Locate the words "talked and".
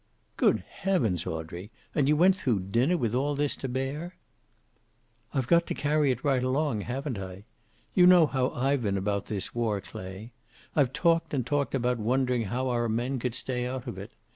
10.91-11.45